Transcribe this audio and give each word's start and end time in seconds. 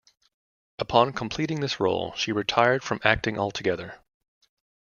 Upon 0.79 1.13
completing 1.13 1.59
this 1.59 1.79
role, 1.79 2.13
she 2.15 2.31
retired 2.31 2.83
from 2.83 2.99
acting 3.03 3.37
altogether. 3.37 3.99